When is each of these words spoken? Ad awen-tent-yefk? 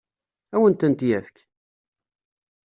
Ad 0.53 0.57
awen-tent-yefk? 0.59 1.37